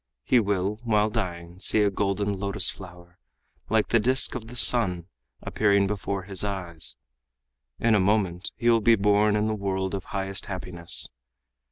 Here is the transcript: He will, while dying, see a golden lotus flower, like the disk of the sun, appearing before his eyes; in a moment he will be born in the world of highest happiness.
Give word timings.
He 0.23 0.39
will, 0.39 0.79
while 0.83 1.11
dying, 1.11 1.59
see 1.59 1.83
a 1.83 1.91
golden 1.91 2.39
lotus 2.39 2.71
flower, 2.71 3.19
like 3.69 3.89
the 3.89 3.99
disk 3.99 4.33
of 4.33 4.47
the 4.47 4.55
sun, 4.55 5.05
appearing 5.43 5.85
before 5.85 6.23
his 6.23 6.43
eyes; 6.43 6.97
in 7.79 7.93
a 7.93 7.99
moment 7.99 8.51
he 8.55 8.67
will 8.67 8.81
be 8.81 8.95
born 8.95 9.35
in 9.35 9.45
the 9.45 9.53
world 9.53 9.93
of 9.93 10.05
highest 10.05 10.47
happiness. 10.47 11.11